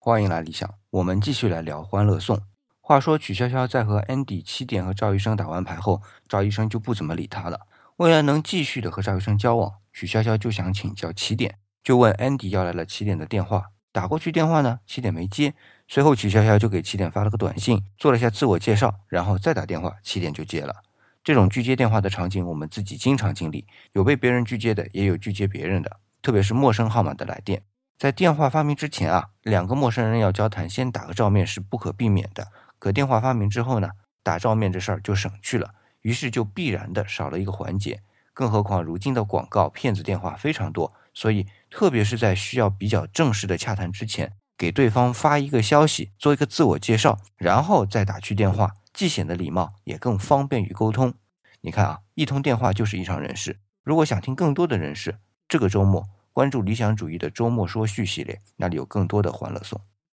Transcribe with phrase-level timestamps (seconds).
[0.00, 2.36] 欢迎来理想，我们继续来聊《欢乐颂》。
[2.80, 7.66] 话说曲筱绡在和 Andy 七点和赵医生打完牌后，赵医生就不怎么理她了。
[7.96, 13.72] 为了能继续的和赵医生交往，曲筱绡就想请教七点，就问 Andy 要来了七点的电话。
[13.90, 15.54] 打过去电话呢，七点没接。
[15.88, 20.76] 随后曲筱绡就给七点发了个短信，做了一下自我介绍，然后再打电话，七点就接了。
[21.24, 27.62] 这种拒接电话的场景，我们自己经常经历，有被别人拒接的，也有拒接别人的，特别是陌生号码的来电。
[27.98, 32.46] 在电话发明之前啊，两个陌生人要交谈，先打个照面是不可避免的。
[32.78, 33.90] 可电话发明之后呢，
[34.22, 38.00] 打照面这事儿就省去了，于是就必然的少了一个环节。
[38.32, 51.14] 更何况如今的广告骗子电话非常多，所以特别是在需要比较正式的洽谈之前，给对方发一个消息，做一个自我介绍，然后再打去电话，既显得礼貌，也更方便于沟通。
[51.62, 53.58] 你看啊，一通电话就是一场人事。
[53.82, 55.18] 如果想听更多的人事，
[55.48, 56.06] 这个周末。
[56.38, 59.80] 关注理想主义的周末说叙系列，那里有更多的欢乐颂。